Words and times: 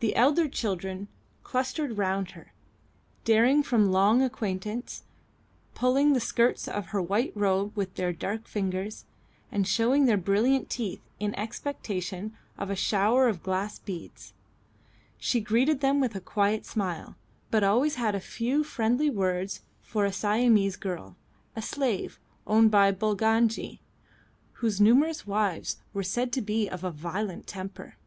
The 0.00 0.16
elder 0.16 0.48
children 0.48 1.08
clustered 1.42 1.98
round 1.98 2.30
her, 2.30 2.54
daring 3.26 3.62
from 3.62 3.92
long 3.92 4.22
acquaintance, 4.22 5.02
pulling 5.74 6.14
the 6.14 6.18
skirts 6.18 6.66
of 6.66 6.86
her 6.86 7.02
white 7.02 7.30
robe 7.36 7.76
with 7.76 7.96
their 7.96 8.10
dark 8.10 8.48
fingers, 8.48 9.04
and 9.52 9.68
showing 9.68 10.06
their 10.06 10.16
brilliant 10.16 10.70
teeth 10.70 11.02
in 11.20 11.34
expectation 11.34 12.34
of 12.56 12.70
a 12.70 12.74
shower 12.74 13.28
of 13.28 13.42
glass 13.42 13.78
beads. 13.78 14.32
She 15.18 15.42
greeted 15.42 15.80
them 15.80 16.00
with 16.00 16.14
a 16.14 16.22
quiet 16.22 16.64
smile, 16.64 17.14
but 17.50 17.62
always 17.62 17.96
had 17.96 18.14
a 18.14 18.20
few 18.20 18.64
friendly 18.64 19.10
words 19.10 19.60
for 19.82 20.06
a 20.06 20.10
Siamese 20.10 20.76
girl, 20.76 21.16
a 21.54 21.60
slave 21.60 22.18
owned 22.46 22.70
by 22.70 22.90
Bulangi, 22.92 23.80
whose 24.52 24.80
numerous 24.80 25.26
wives 25.26 25.82
were 25.92 26.02
said 26.02 26.32
to 26.32 26.40
be 26.40 26.66
of 26.66 26.82
a 26.82 26.90
violent 26.90 27.46
temper. 27.46 27.98